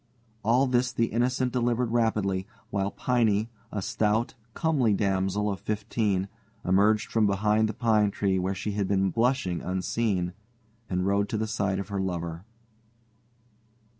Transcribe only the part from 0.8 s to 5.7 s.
the Innocent delivered rapidly, while Piney, a stout, comely damsel of